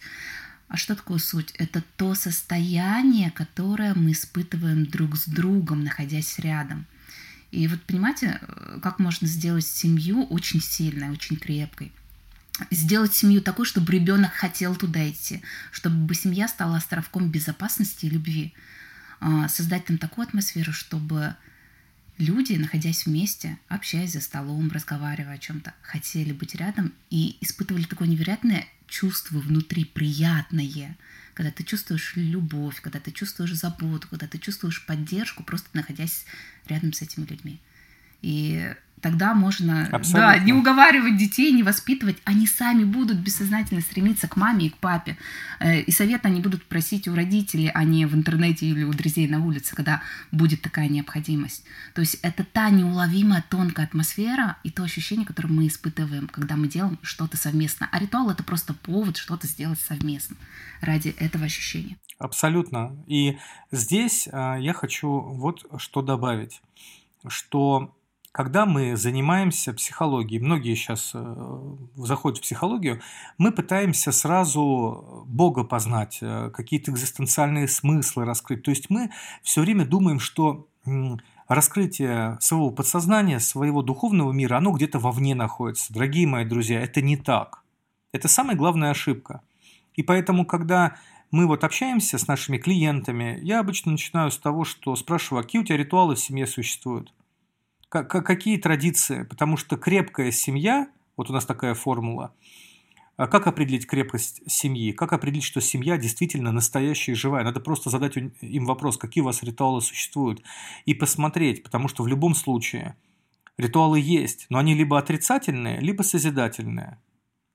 А 0.68 0.77
что 0.77 0.95
такое 0.95 1.19
суть? 1.19 1.51
Это 1.57 1.83
то 1.98 2.15
состояние, 2.15 3.30
которое 3.30 3.94
мы 3.94 4.13
испытываем 4.13 4.86
друг 4.86 5.15
с 5.18 5.25
другом, 5.25 5.83
находясь 5.83 6.39
рядом. 6.39 6.88
И 7.51 7.68
вот 7.68 7.81
понимаете, 7.81 8.39
как 8.81 8.98
можно 8.98 9.27
сделать 9.27 9.65
семью 9.65 10.24
очень 10.24 10.62
сильной, 10.62 11.09
очень 11.09 11.36
крепкой 11.36 11.92
сделать 12.69 13.13
семью 13.13 13.41
такой, 13.41 13.65
чтобы 13.65 13.91
ребенок 13.91 14.31
хотел 14.33 14.75
туда 14.75 15.09
идти, 15.09 15.41
чтобы 15.71 16.13
семья 16.15 16.47
стала 16.47 16.77
островком 16.77 17.29
безопасности 17.29 18.05
и 18.05 18.09
любви, 18.09 18.53
а, 19.19 19.47
создать 19.49 19.85
там 19.85 19.97
такую 19.97 20.27
атмосферу, 20.27 20.73
чтобы 20.73 21.35
люди, 22.17 22.53
находясь 22.53 23.05
вместе, 23.05 23.57
общаясь 23.67 24.13
за 24.13 24.21
столом, 24.21 24.71
разговаривая 24.71 25.35
о 25.35 25.39
чем-то, 25.39 25.73
хотели 25.81 26.31
быть 26.31 26.55
рядом 26.55 26.93
и 27.09 27.37
испытывали 27.41 27.83
такое 27.83 28.07
невероятное 28.07 28.67
чувство 28.87 29.39
внутри, 29.39 29.85
приятное, 29.85 30.97
когда 31.33 31.51
ты 31.51 31.63
чувствуешь 31.63 32.13
любовь, 32.15 32.81
когда 32.81 33.00
ты 33.00 33.12
чувствуешь 33.12 33.53
заботу, 33.53 34.07
когда 34.09 34.27
ты 34.27 34.38
чувствуешь 34.38 34.86
поддержку, 34.86 35.43
просто 35.43 35.69
находясь 35.74 36.25
рядом 36.67 36.93
с 36.93 37.01
этими 37.01 37.25
людьми. 37.25 37.59
И 38.21 38.75
тогда 39.01 39.34
можно 39.34 39.89
да, 40.13 40.38
не 40.38 40.53
уговаривать 40.53 41.17
детей, 41.17 41.51
не 41.51 41.63
воспитывать. 41.63 42.17
Они 42.24 42.48
сами 42.48 42.84
будут 42.84 43.17
бессознательно 43.17 43.81
стремиться 43.81 44.27
к 44.27 44.36
маме 44.36 44.67
и 44.67 44.70
к 44.70 44.77
папе. 44.77 45.17
Э, 45.60 45.81
и 45.81 45.91
совет 45.91 46.25
они 46.25 46.41
будут 46.41 46.63
просить 46.65 47.08
у 47.08 47.15
родителей, 47.15 47.72
а 47.74 47.84
не 47.84 48.05
в 48.05 48.15
интернете 48.15 48.65
или 48.65 48.84
у 48.84 48.93
друзей 48.93 49.27
на 49.27 49.43
улице, 49.43 49.75
когда 49.75 50.01
будет 50.31 50.62
такая 50.62 50.88
необходимость. 50.88 51.63
То 51.93 52.01
есть 52.01 52.15
это 52.22 52.43
та 52.43 52.70
неуловимая 52.70 53.43
тонкая 53.50 53.86
атмосфера 53.86 54.58
и 54.63 54.70
то 54.70 54.84
ощущение, 54.84 55.25
которое 55.25 55.50
мы 55.50 55.67
испытываем, 55.67 56.27
когда 56.27 56.55
мы 56.55 56.67
делаем 56.67 57.00
что-то 57.01 57.38
совместно. 57.38 57.89
А 57.91 58.00
ритуал— 58.00 58.29
это 58.31 58.43
просто 58.43 58.74
повод 58.74 59.17
что-то 59.17 59.48
сделать 59.48 59.79
совместно 59.79 60.38
ради 60.81 61.10
этого 61.10 61.46
ощущения. 61.46 61.98
Абсолютно. 62.17 62.96
И 63.08 63.38
здесь 63.72 64.27
э, 64.27 64.58
я 64.60 64.74
хочу 64.74 65.10
вот 65.10 65.65
что 65.77 66.01
добавить, 66.03 66.62
что 67.27 67.96
когда 68.31 68.65
мы 68.65 68.95
занимаемся 68.95 69.73
психологией, 69.73 70.41
многие 70.41 70.75
сейчас 70.75 71.11
э, 71.13 71.75
заходят 71.95 72.39
в 72.39 72.41
психологию, 72.41 73.01
мы 73.38 73.51
пытаемся 73.51 74.11
сразу 74.11 75.25
Бога 75.27 75.63
познать, 75.65 76.19
э, 76.21 76.50
какие-то 76.53 76.91
экзистенциальные 76.91 77.67
смыслы 77.67 78.23
раскрыть. 78.23 78.63
То 78.63 78.71
есть 78.71 78.89
мы 78.89 79.11
все 79.43 79.61
время 79.61 79.85
думаем, 79.85 80.19
что 80.19 80.67
раскрытие 81.47 82.38
своего 82.39 82.71
подсознания, 82.71 83.39
своего 83.39 83.81
духовного 83.81 84.31
мира, 84.31 84.57
оно 84.57 84.71
где-то 84.71 85.00
вовне 85.00 85.35
находится. 85.35 85.93
Дорогие 85.93 86.25
мои 86.25 86.45
друзья, 86.45 86.81
это 86.81 87.01
не 87.01 87.17
так. 87.17 87.61
Это 88.13 88.29
самая 88.29 88.55
главная 88.55 88.91
ошибка. 88.91 89.41
И 89.95 90.03
поэтому, 90.03 90.45
когда 90.45 90.95
мы 91.31 91.47
вот 91.47 91.65
общаемся 91.65 92.17
с 92.17 92.27
нашими 92.27 92.57
клиентами, 92.57 93.39
я 93.41 93.59
обычно 93.59 93.91
начинаю 93.91 94.31
с 94.31 94.38
того, 94.38 94.63
что 94.63 94.95
спрашиваю, 94.95 95.41
а 95.41 95.43
какие 95.43 95.61
у 95.61 95.65
тебя 95.65 95.77
ритуалы 95.77 96.15
в 96.15 96.19
семье 96.19 96.47
существуют? 96.47 97.13
Какие 97.91 98.57
традиции? 98.57 99.24
Потому 99.24 99.57
что 99.57 99.77
крепкая 99.77 100.31
семья, 100.31 100.88
вот 101.17 101.29
у 101.29 101.33
нас 101.33 101.45
такая 101.45 101.74
формула, 101.74 102.33
а 103.17 103.27
как 103.27 103.45
определить 103.45 103.86
крепкость 103.86 104.41
семьи? 104.48 104.93
Как 104.93 105.13
определить, 105.13 105.43
что 105.43 105.62
семья 105.62 105.98
действительно 105.98 106.51
настоящая 106.51 107.12
и 107.12 107.15
живая? 107.15 107.43
Надо 107.43 107.60
просто 107.60 107.89
задать 107.89 108.17
им 108.17 108.65
вопрос, 108.65 108.98
какие 108.98 109.21
у 109.21 109.25
вас 109.25 109.43
ритуалы 109.43 109.81
существуют, 109.81 110.41
и 110.86 110.93
посмотреть, 110.93 111.62
потому 111.62 111.88
что 111.88 112.03
в 112.03 112.07
любом 112.07 112.33
случае 112.33 112.95
Ритуалы 113.62 114.00
есть, 114.00 114.48
но 114.50 114.57
они 114.57 114.74
либо 114.74 114.98
отрицательные, 114.98 115.79
либо 115.79 116.01
созидательные. 116.01 117.00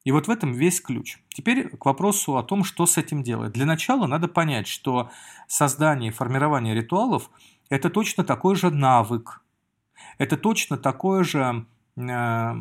И 0.04 0.12
вот 0.12 0.28
в 0.28 0.30
этом 0.30 0.52
весь 0.52 0.80
ключ. 0.80 1.18
Теперь 1.30 1.68
к 1.68 1.84
вопросу 1.84 2.36
о 2.36 2.44
том, 2.44 2.62
что 2.62 2.86
с 2.86 2.96
этим 2.96 3.24
делать. 3.24 3.52
Для 3.52 3.66
начала 3.66 4.06
надо 4.06 4.28
понять, 4.28 4.68
что 4.68 5.10
создание 5.48 6.12
и 6.12 6.14
формирование 6.14 6.74
ритуалов– 6.74 7.28
это 7.70 7.90
точно 7.90 8.22
такой 8.22 8.54
же 8.54 8.70
навык, 8.70 9.42
это 10.18 10.36
точно 10.36 10.76
такое 10.76 11.24
же, 11.24 11.66
э, 11.96 12.54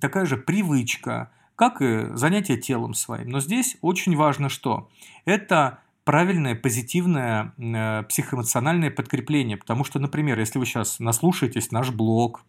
такая 0.00 0.26
же 0.26 0.36
привычка, 0.36 1.30
как 1.56 1.80
и 1.82 2.08
занятие 2.14 2.56
телом 2.56 2.94
своим. 2.94 3.28
Но 3.28 3.40
здесь 3.40 3.76
очень 3.80 4.16
важно 4.16 4.48
что? 4.48 4.90
Это 5.24 5.78
правильное, 6.04 6.54
позитивное 6.54 7.52
э, 7.58 8.02
психоэмоциональное 8.04 8.90
подкрепление. 8.90 9.56
Потому 9.56 9.84
что, 9.84 9.98
например, 9.98 10.38
если 10.38 10.58
вы 10.58 10.66
сейчас 10.66 10.98
наслушаетесь 10.98 11.70
наш 11.70 11.90
блог, 11.90 12.44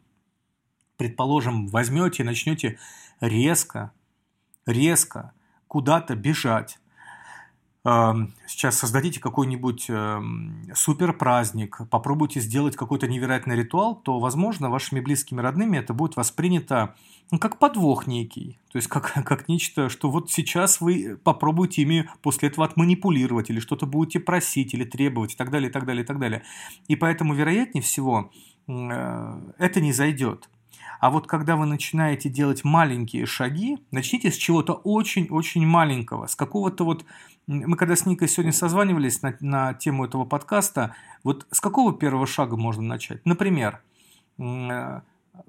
предположим, 0.98 1.68
возьмете 1.68 2.24
и 2.24 2.26
начнете 2.26 2.80
резко, 3.22 3.92
резко 4.66 5.34
куда-то 5.68 6.16
бежать, 6.16 6.80
Эм, 6.80 6.85
сейчас 7.86 8.80
создадите 8.80 9.20
какой-нибудь 9.20 9.86
эм, 9.90 10.72
супер 10.74 11.14
праздник, 11.14 11.82
попробуйте 11.92 12.40
сделать 12.40 12.76
какой-то 12.76 13.08
невероятный 13.08 13.56
ритуал, 13.56 13.96
то, 13.96 14.20
возможно, 14.20 14.72
вашими 14.72 15.00
близкими 15.02 15.40
родными 15.40 15.78
это 15.78 15.94
будет 15.94 16.16
воспринято 16.16 16.96
ну, 17.32 17.40
как 17.40 17.60
подвох 17.60 18.08
некий. 18.08 18.58
То 18.72 18.78
есть 18.78 18.88
как, 18.88 19.14
как 19.26 19.48
нечто, 19.48 19.90
что 19.90 20.10
вот 20.10 20.32
сейчас 20.32 20.82
вы 20.82 21.18
попробуете 21.24 21.84
ими 21.84 22.10
после 22.22 22.50
этого 22.50 22.66
отманипулировать, 22.66 23.50
или 23.50 23.60
что-то 23.60 23.86
будете 23.86 24.20
просить, 24.20 24.74
или 24.74 24.84
требовать, 24.84 25.34
и 25.34 25.36
так 25.36 25.52
далее, 25.52 25.70
и 25.70 25.72
так 25.72 25.86
далее, 25.86 26.04
и 26.04 26.08
так 26.08 26.20
далее. 26.20 26.44
И 26.88 26.96
поэтому, 26.96 27.34
вероятнее 27.34 27.84
всего, 27.84 28.32
э, 28.68 29.42
это 29.58 29.82
не 29.82 29.94
зайдет. 29.94 30.50
А 31.06 31.12
вот 31.12 31.28
когда 31.28 31.56
вы 31.56 31.68
начинаете 31.68 32.30
делать 32.30 32.64
маленькие 32.64 33.28
шаги, 33.28 33.78
начните 33.92 34.32
с 34.32 34.36
чего-то 34.38 34.74
очень-очень 34.74 35.64
маленького, 35.64 36.26
с 36.26 36.36
какого-то 36.36 36.84
вот... 36.84 37.06
Мы 37.46 37.78
когда 37.78 37.96
с 37.96 38.08
Никой 38.08 38.28
сегодня 38.28 38.52
созванивались 38.52 39.22
на, 39.22 39.38
на 39.40 39.76
тему 39.76 40.06
этого 40.06 40.26
подкаста, 40.26 40.96
вот 41.24 41.46
с 41.52 41.62
какого 41.62 41.94
первого 41.94 42.26
шага 42.26 42.58
можно 42.58 42.82
начать? 42.82 43.24
Например, 43.24 43.84
э, 44.40 45.02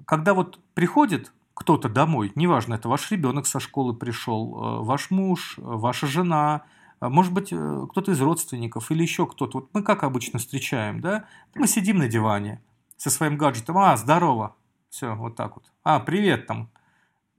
когда 0.05 0.35
вот 0.35 0.59
приходит 0.75 1.33
кто-то 1.55 1.89
домой, 1.89 2.31
неважно, 2.35 2.75
это 2.75 2.87
ваш 2.87 3.09
ребенок 3.09 3.47
со 3.47 3.59
школы 3.59 3.95
пришел, 3.95 4.81
э, 4.81 4.83
ваш 4.83 5.09
муж, 5.09 5.55
ваша 5.57 6.05
жена, 6.05 6.65
может 7.01 7.33
быть, 7.33 7.51
э, 7.51 7.87
кто-то 7.89 8.11
из 8.11 8.21
родственников 8.21 8.91
или 8.91 9.01
еще 9.01 9.25
кто-то. 9.25 9.61
Вот 9.61 9.69
мы 9.73 9.81
как 9.81 10.03
обычно 10.03 10.37
встречаем, 10.37 11.01
да? 11.01 11.25
Мы 11.55 11.65
сидим 11.65 11.97
на 11.97 12.07
диване 12.07 12.61
со 12.95 13.09
своим 13.09 13.37
гаджетом. 13.37 13.79
А, 13.79 13.97
здорово, 13.97 14.55
все, 14.89 15.15
вот 15.15 15.35
так 15.35 15.55
вот. 15.55 15.65
А, 15.83 15.99
привет 15.99 16.47
там. 16.47 16.69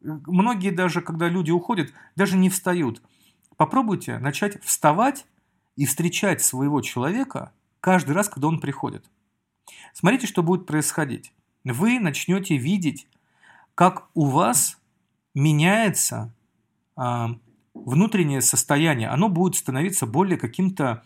Многие 0.01 0.71
даже, 0.71 1.01
когда 1.01 1.29
люди 1.29 1.51
уходят, 1.51 1.93
даже 2.15 2.37
не 2.37 2.51
встают. 2.51 3.03
Попробуйте 3.57 4.19
начать 4.19 4.63
вставать 4.63 5.27
и 5.77 5.87
встречать 5.87 6.41
своего 6.43 6.81
человека 6.81 7.53
каждый 7.81 8.13
раз, 8.13 8.29
когда 8.29 8.49
он 8.49 8.61
приходит. 8.61 9.05
Смотрите, 9.93 10.27
что 10.27 10.43
будет 10.43 10.67
происходить. 10.67 11.33
Вы 11.65 11.99
начнете 11.99 12.57
видеть, 12.57 13.09
как 13.75 14.09
у 14.15 14.27
вас 14.27 14.79
меняется 15.35 16.33
а, 16.97 17.37
внутреннее 17.75 18.41
состояние. 18.41 19.09
Оно 19.09 19.29
будет 19.29 19.57
становиться 19.57 20.07
более 20.07 20.39
каким-то 20.39 21.05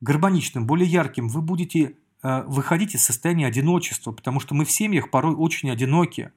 гармоничным, 0.00 0.66
более 0.66 0.88
ярким. 0.88 1.28
Вы 1.28 1.42
будете 1.42 1.96
выходить 2.22 2.94
из 2.94 3.04
состояния 3.04 3.46
одиночества, 3.46 4.12
потому 4.12 4.40
что 4.40 4.54
мы 4.54 4.64
в 4.64 4.70
семьях 4.70 5.10
порой 5.10 5.34
очень 5.34 5.70
одиноки. 5.70 6.32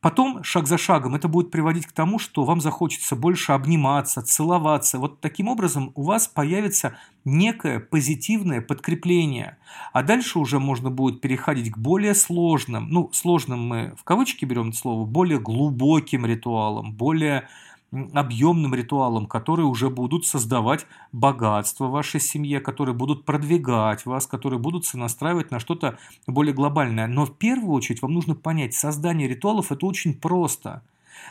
Потом, 0.00 0.44
шаг 0.44 0.68
за 0.68 0.78
шагом, 0.78 1.16
это 1.16 1.26
будет 1.26 1.50
приводить 1.50 1.86
к 1.86 1.92
тому, 1.92 2.20
что 2.20 2.44
вам 2.44 2.60
захочется 2.60 3.16
больше 3.16 3.50
обниматься, 3.50 4.22
целоваться. 4.22 5.00
Вот 5.00 5.20
таким 5.20 5.48
образом 5.48 5.90
у 5.96 6.02
вас 6.04 6.28
появится 6.28 6.96
некое 7.24 7.80
позитивное 7.80 8.60
подкрепление. 8.60 9.58
А 9.92 10.04
дальше 10.04 10.38
уже 10.38 10.60
можно 10.60 10.88
будет 10.90 11.20
переходить 11.20 11.72
к 11.72 11.78
более 11.78 12.14
сложным, 12.14 12.88
ну, 12.90 13.10
сложным 13.12 13.66
мы 13.66 13.94
в 13.98 14.04
кавычки 14.04 14.44
берем 14.44 14.68
это 14.68 14.78
слово, 14.78 15.04
более 15.04 15.40
глубоким 15.40 16.24
ритуалам, 16.26 16.92
более 16.92 17.48
объемным 17.90 18.74
ритуалам, 18.74 19.26
которые 19.26 19.66
уже 19.66 19.88
будут 19.88 20.26
создавать 20.26 20.86
богатство 21.12 21.86
в 21.86 21.92
вашей 21.92 22.20
семье, 22.20 22.60
которые 22.60 22.94
будут 22.94 23.24
продвигать 23.24 24.04
вас, 24.04 24.26
которые 24.26 24.58
будут 24.58 24.84
сонастраивать 24.84 25.50
на 25.50 25.58
что-то 25.58 25.98
более 26.26 26.54
глобальное. 26.54 27.06
Но 27.06 27.24
в 27.24 27.36
первую 27.36 27.72
очередь 27.72 28.02
вам 28.02 28.12
нужно 28.12 28.34
понять, 28.34 28.74
создание 28.74 29.26
ритуалов 29.26 29.72
это 29.72 29.86
очень 29.86 30.14
просто. 30.14 30.82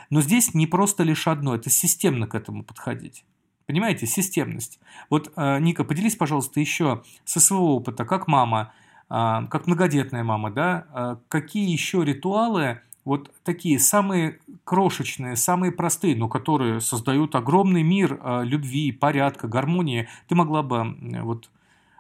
Но 0.10 0.22
здесь 0.22 0.54
не 0.54 0.68
просто 0.68 1.04
лишь 1.04 1.28
одно, 1.28 1.56
это 1.56 1.70
системно 1.70 2.28
к 2.28 2.36
этому 2.36 2.64
подходить. 2.64 3.24
Понимаете, 3.68 4.08
системность. 4.08 4.80
Вот, 5.10 5.32
э, 5.36 5.60
Ника, 5.60 5.84
поделись, 5.84 6.16
пожалуйста, 6.16 6.60
еще 6.60 7.04
со 7.26 7.40
своего 7.40 7.76
опыта, 7.76 8.06
как 8.06 8.28
мама, 8.28 8.74
э, 9.10 9.48
как 9.50 9.68
многодетная 9.68 10.24
мама, 10.24 10.52
да, 10.52 10.86
э, 10.94 11.16
какие 11.28 11.70
еще 11.70 12.04
ритуалы 12.06 12.80
вот 13.08 13.32
такие 13.46 13.80
самые 13.80 14.38
крошечные, 14.66 15.38
самые 15.38 15.72
простые, 15.72 16.14
но 16.18 16.28
которые 16.28 16.82
создают 16.82 17.36
огромный 17.36 17.82
мир 17.82 18.20
э, 18.22 18.44
любви, 18.44 18.92
порядка, 18.92 19.48
гармонии. 19.48 20.10
Ты 20.28 20.36
могла 20.36 20.62
бы 20.62 20.94
вот 21.24 21.50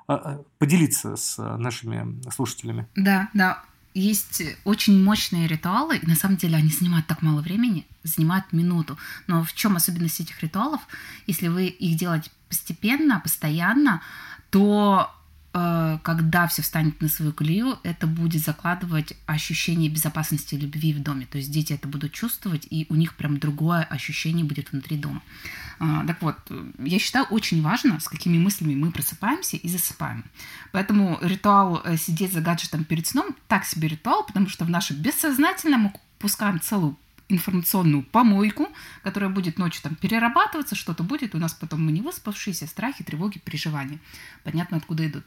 э, 0.09 0.39
поделиться 0.59 1.15
с 1.15 1.41
нашими 1.41 2.21
слушателями? 2.29 2.87
Да, 2.97 3.29
да. 3.33 3.63
Есть 3.93 4.43
очень 4.65 5.01
мощные 5.01 5.47
ритуалы, 5.47 5.95
и 5.95 6.05
на 6.05 6.15
самом 6.15 6.35
деле 6.35 6.57
они 6.57 6.69
занимают 6.69 7.07
так 7.07 7.21
мало 7.21 7.39
времени, 7.39 7.87
занимают 8.03 8.51
минуту. 8.51 8.97
Но 9.27 9.45
в 9.45 9.53
чем 9.53 9.77
особенность 9.77 10.19
этих 10.19 10.43
ритуалов? 10.43 10.81
Если 11.25 11.47
вы 11.47 11.67
их 11.67 11.97
делаете 11.97 12.31
постепенно, 12.49 13.21
постоянно, 13.21 14.01
то 14.49 15.09
Э, 15.09 15.16
когда 16.03 16.47
все 16.47 16.61
встанет 16.61 17.01
на 17.01 17.09
свою 17.09 17.33
колею, 17.33 17.79
это 17.83 18.07
будет 18.07 18.43
закладывать 18.43 19.13
ощущение 19.25 19.89
безопасности 19.89 20.55
и 20.55 20.59
любви 20.59 20.93
в 20.93 21.01
доме. 21.01 21.25
То 21.25 21.37
есть 21.37 21.51
дети 21.51 21.73
это 21.73 21.87
будут 21.87 22.11
чувствовать, 22.11 22.67
и 22.69 22.85
у 22.89 22.95
них 22.95 23.15
прям 23.15 23.37
другое 23.37 23.83
ощущение 23.83 24.45
будет 24.45 24.71
внутри 24.71 24.97
дома. 24.97 25.21
А, 25.79 26.05
так 26.05 26.21
вот, 26.21 26.37
я 26.79 26.99
считаю 26.99 27.25
очень 27.25 27.61
важно, 27.61 27.99
с 27.99 28.07
какими 28.07 28.37
мыслями 28.37 28.75
мы 28.75 28.91
просыпаемся 28.91 29.57
и 29.57 29.69
засыпаем. 29.69 30.25
Поэтому 30.71 31.19
ритуал 31.21 31.81
э, 31.83 31.97
сидеть 31.97 32.33
за 32.33 32.41
гаджетом 32.41 32.83
перед 32.83 33.05
сном 33.05 33.35
так 33.47 33.65
себе 33.65 33.87
ритуал, 33.87 34.25
потому 34.25 34.49
что 34.49 34.65
в 34.65 34.69
нашем 34.69 34.97
бессознательном 34.97 35.81
мы 35.81 35.93
пускаем 36.19 36.59
целую 36.59 36.97
информационную 37.29 38.03
помойку, 38.03 38.69
которая 39.03 39.29
будет 39.29 39.57
ночью 39.57 39.83
там 39.83 39.95
перерабатываться, 39.95 40.75
что-то 40.75 41.03
будет, 41.03 41.35
у 41.35 41.37
нас 41.37 41.53
потом 41.53 41.85
мы 41.85 41.91
не 41.91 42.01
выспавшиеся, 42.01 42.67
страхи, 42.67 43.03
тревоги, 43.03 43.39
переживания. 43.39 43.99
Понятно, 44.43 44.77
откуда 44.77 45.07
идут. 45.07 45.25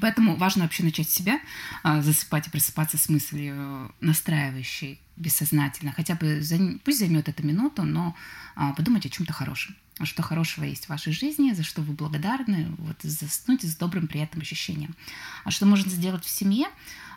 Поэтому 0.00 0.36
важно 0.36 0.62
вообще 0.62 0.82
начать 0.82 1.10
с 1.10 1.14
себя, 1.14 1.40
а, 1.82 2.00
засыпать 2.00 2.46
и 2.46 2.50
просыпаться 2.50 2.96
с 2.96 3.08
мыслью 3.08 3.94
настраивающей 4.00 4.98
бессознательно. 5.16 5.92
Хотя 5.92 6.14
бы 6.14 6.42
пусть 6.84 6.98
займет 6.98 7.28
это 7.28 7.46
минуту, 7.46 7.82
но 7.82 8.16
а, 8.56 8.72
подумать 8.72 9.04
о 9.04 9.10
чем-то 9.10 9.32
хорошем. 9.32 9.76
Что 10.02 10.22
хорошего 10.22 10.64
есть 10.64 10.86
в 10.86 10.88
вашей 10.88 11.12
жизни, 11.12 11.52
за 11.52 11.62
что 11.62 11.82
вы 11.82 11.92
благодарны, 11.92 12.74
вот 12.78 12.96
заснуть 13.02 13.62
с 13.62 13.76
добрым, 13.76 14.08
приятным 14.08 14.42
ощущением. 14.42 14.96
А 15.44 15.50
что 15.50 15.66
можно 15.66 15.90
сделать 15.90 16.24
в 16.24 16.30
семье? 16.30 16.66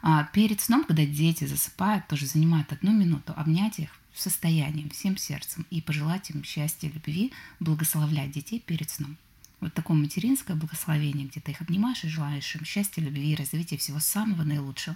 А, 0.02 0.26
перед 0.26 0.60
сном, 0.60 0.84
когда 0.84 1.06
дети 1.06 1.46
засыпают, 1.46 2.08
тоже 2.08 2.28
занимают 2.28 2.72
одну 2.74 2.92
минуту, 2.92 3.34
обнять 3.36 3.80
их 3.80 3.90
в 4.14 4.22
состоянии, 4.22 4.90
всем 4.90 5.18
сердцем 5.18 5.66
и 5.70 5.82
пожелать 5.82 6.30
им 6.32 6.44
счастья, 6.44 6.90
любви, 6.90 7.32
благословлять 7.60 8.32
детей 8.32 8.60
перед 8.60 8.90
сном 8.90 9.18
вот 9.60 9.74
такое 9.74 9.98
материнское 9.98 10.56
благословение, 10.56 11.28
где 11.28 11.40
ты 11.40 11.52
их 11.52 11.62
обнимаешь 11.62 12.04
и 12.04 12.10
желаешь 12.10 12.56
им 12.56 12.66
счастья, 12.66 13.02
любви, 13.02 13.36
развития, 13.36 13.78
всего 13.78 14.00
самого 14.00 14.44
наилучшего. 14.44 14.96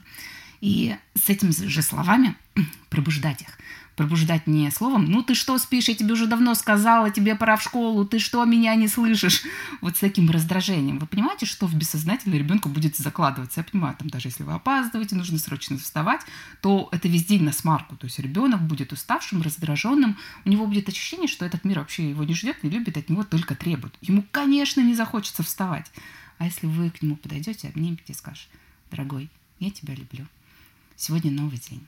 И 0.60 0.96
с 1.16 1.30
этими 1.30 1.52
же 1.52 1.82
словами 1.82 2.36
пробуждать 2.90 3.42
их 3.42 3.58
пробуждать 4.02 4.48
не 4.48 4.72
словом 4.72 5.06
«ну 5.06 5.22
ты 5.22 5.36
что 5.36 5.60
спишь, 5.60 5.88
я 5.88 5.94
тебе 5.94 6.14
уже 6.14 6.26
давно 6.26 6.56
сказала, 6.56 7.12
тебе 7.12 7.36
пора 7.36 7.56
в 7.56 7.62
школу, 7.62 8.04
ты 8.04 8.18
что, 8.18 8.44
меня 8.46 8.74
не 8.74 8.88
слышишь?» 8.88 9.44
Вот 9.80 9.96
с 9.96 10.00
таким 10.00 10.28
раздражением. 10.32 10.98
Вы 10.98 11.06
понимаете, 11.06 11.46
что 11.46 11.68
в 11.68 11.76
бессознательно 11.76 12.34
ребенку 12.34 12.68
будет 12.68 12.98
закладываться? 12.98 13.60
Я 13.60 13.64
понимаю, 13.64 13.96
там 13.96 14.10
даже 14.10 14.30
если 14.30 14.42
вы 14.42 14.54
опаздываете, 14.54 15.16
нужно 15.16 15.38
срочно 15.38 15.78
вставать, 15.78 16.22
то 16.62 16.90
это 16.92 17.08
весь 17.08 17.26
день 17.26 17.44
на 17.44 17.52
смарку. 17.52 17.96
То 17.96 18.06
есть 18.06 18.18
ребенок 18.18 18.62
будет 18.62 18.92
уставшим, 18.92 19.44
раздраженным, 19.44 20.18
у 20.46 20.50
него 20.50 20.66
будет 20.66 20.90
ощущение, 20.90 21.28
что 21.28 21.46
этот 21.46 21.64
мир 21.64 21.78
вообще 21.78 22.10
его 22.10 22.24
не 22.24 22.34
ждет, 22.34 22.64
не 22.64 22.72
любит, 22.72 22.98
от 22.98 23.08
него 23.08 23.24
только 23.24 23.54
требует. 23.54 23.94
Ему, 24.02 24.26
конечно, 24.32 24.82
не 24.82 24.96
захочется 24.96 25.44
вставать. 25.44 25.92
А 26.40 26.46
если 26.46 26.66
вы 26.66 26.90
к 26.90 27.04
нему 27.04 27.18
подойдете, 27.18 27.68
обнимете 27.68 28.04
и 28.08 28.14
скажете, 28.14 28.48
дорогой, 28.90 29.30
я 29.60 29.70
тебя 29.70 29.94
люблю. 29.94 30.26
Сегодня 30.96 31.30
новый 31.30 31.60
день. 31.60 31.86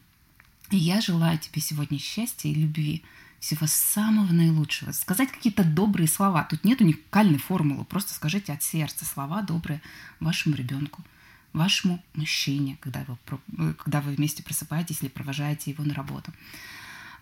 И 0.73 0.77
я 0.77 1.01
желаю 1.01 1.37
тебе 1.37 1.61
сегодня 1.61 1.99
счастья 1.99 2.49
и 2.49 2.55
любви, 2.55 3.03
всего 3.39 3.67
самого 3.67 4.31
наилучшего. 4.31 4.91
Сказать 4.91 5.31
какие-то 5.31 5.63
добрые 5.63 6.07
слова. 6.07 6.43
Тут 6.49 6.63
нет 6.63 6.81
уникальной 6.81 7.37
формулы. 7.37 7.85
Просто 7.85 8.13
скажите 8.13 8.53
от 8.53 8.63
сердца 8.63 9.05
слова 9.05 9.43
добрые 9.43 9.81
вашему 10.19 10.55
ребенку. 10.55 11.03
вашему 11.53 12.03
мужчине, 12.15 12.77
когда 12.81 13.05
вы, 13.07 13.73
когда 13.75 14.01
вы 14.01 14.13
вместе 14.13 14.41
просыпаетесь 14.41 15.01
или 15.01 15.09
провожаете 15.09 15.69
его 15.69 15.83
на 15.83 15.93
работу. 15.93 16.33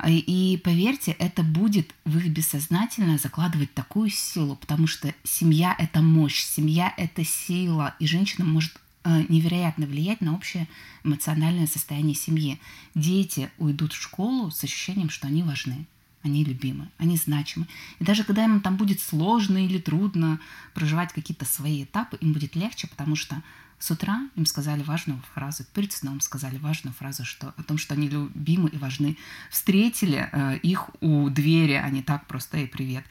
И 0.08 0.60
поверьте, 0.64 1.12
это 1.12 1.44
будет 1.44 1.94
в 2.06 2.18
их 2.18 2.30
бессознательное 2.30 3.18
закладывать 3.18 3.74
такую 3.74 4.10
силу, 4.10 4.56
потому 4.56 4.88
что 4.88 5.14
семья– 5.24 5.76
это 5.78 6.02
мощь, 6.02 6.42
семья– 6.44 6.94
это 6.98 7.24
сила, 7.24 7.96
и 8.00 8.08
женщина 8.08 8.46
может 8.46 8.74
э, 8.76 8.80
невероятно 9.06 9.86
влиять 9.88 10.22
на 10.22 10.36
общее 10.36 10.68
эмоциональное 11.04 11.68
состояние 11.68 12.16
семьи. 12.16 12.60
Дети 12.96 13.52
уйдут 13.58 13.94
в 13.94 14.02
школу 14.02 14.52
с 14.52 14.64
ощущением, 14.64 15.10
что 15.10 15.28
они 15.28 15.44
важны, 15.44 15.86
они 16.24 16.44
любимы, 16.44 16.90
они 16.98 17.18
значимы. 17.18 17.68
И 18.00 18.04
даже 18.04 18.24
когда 18.24 18.46
им 18.46 18.62
там 18.62 18.78
будет 18.78 19.00
сложно 19.00 19.66
или 19.66 19.80
трудно 19.80 20.40
проживать 20.74 21.14
какие-то 21.14 21.46
свои 21.46 21.84
этапы, 21.84 22.18
им 22.18 22.34
будет 22.34 22.56
легче, 22.56 22.88
потому 22.88 23.16
что 23.16 23.42
с 23.82 23.90
утра 23.90 24.30
им 24.36 24.46
сказали 24.46 24.84
важную 24.84 25.20
фразу, 25.34 25.64
перед 25.74 25.92
сном 25.92 26.22
сказали 26.22 26.58
важную 26.58 26.94
фразу 26.94 27.26
что, 27.26 27.56
о 27.58 27.64
том, 27.64 27.80
что 27.80 27.96
они 27.96 28.10
любимы 28.10 28.70
и 28.70 28.78
важны. 28.78 29.18
Встретили 29.50 30.30
э, 30.32 30.60
их 30.62 30.92
у 31.02 31.30
двери, 31.30 31.74
а 31.74 31.90
не 31.90 32.04
так 32.04 32.28
просто 32.28 32.60
и 32.60 32.68
привет. 32.68 33.04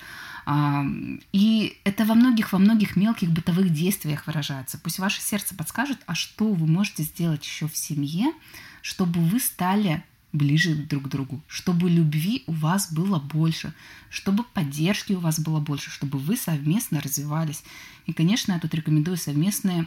А, 0.47 0.85
и 1.33 1.81
это 1.83 2.05
во 2.05 2.15
многих, 2.15 2.53
во 2.53 2.61
многих 2.61 2.95
мелких 2.95 3.31
бытовых 3.31 3.73
действиях 3.73 4.29
выражается. 4.29 4.79
Пусть 4.79 5.01
ваше 5.01 5.21
сердце 5.21 5.57
подскажет, 5.57 5.99
а 6.07 6.15
что 6.15 6.53
вы 6.53 6.69
можете 6.69 7.03
сделать 7.03 7.45
еще 7.45 7.67
в 7.67 7.77
семье, 7.77 8.33
чтобы 8.81 9.21
вы 9.21 9.41
стали 9.41 10.05
ближе 10.33 10.75
друг 10.75 11.05
к 11.05 11.09
другу, 11.09 11.41
чтобы 11.49 11.91
любви 11.91 12.45
у 12.47 12.53
вас 12.53 12.93
было 12.93 13.19
больше, 13.19 13.73
чтобы 14.11 14.45
поддержки 14.45 15.13
у 15.13 15.21
вас 15.21 15.41
было 15.41 15.61
больше, 15.61 15.91
чтобы 15.91 16.19
вы 16.19 16.37
совместно 16.37 17.01
развивались. 17.01 17.63
И, 18.07 18.13
конечно, 18.13 18.53
я 18.53 18.61
тут 18.61 18.75
рекомендую 18.75 19.17
совместные 19.17 19.87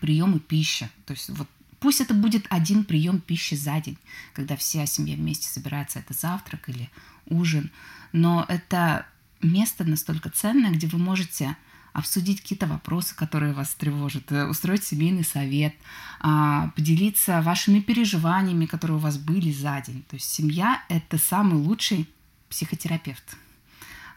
приемы 0.00 0.40
пищи. 0.40 0.88
То 1.06 1.14
есть 1.14 1.30
вот 1.30 1.48
пусть 1.80 2.00
это 2.00 2.14
будет 2.14 2.46
один 2.50 2.84
прием 2.84 3.20
пищи 3.20 3.54
за 3.54 3.80
день, 3.80 3.98
когда 4.34 4.56
вся 4.56 4.86
семья 4.86 5.16
вместе 5.16 5.48
собирается, 5.48 5.98
это 6.00 6.14
завтрак 6.14 6.68
или 6.68 6.90
ужин. 7.26 7.70
Но 8.12 8.44
это 8.48 9.06
место 9.40 9.84
настолько 9.84 10.30
ценное, 10.30 10.70
где 10.70 10.86
вы 10.86 10.98
можете 10.98 11.56
обсудить 11.92 12.40
какие-то 12.40 12.66
вопросы, 12.66 13.14
которые 13.14 13.52
вас 13.52 13.74
тревожат, 13.74 14.30
э, 14.32 14.46
устроить 14.46 14.84
семейный 14.84 15.24
совет, 15.24 15.74
а, 16.20 16.68
поделиться 16.76 17.42
вашими 17.42 17.80
переживаниями, 17.80 18.66
которые 18.66 18.96
у 18.96 19.00
вас 19.00 19.18
были 19.18 19.52
за 19.52 19.82
день. 19.86 20.02
То 20.08 20.16
есть 20.16 20.28
семья– 20.30 20.82
это 20.88 21.18
самый 21.18 21.58
лучший 21.58 22.08
психотерапевт. 22.48 23.36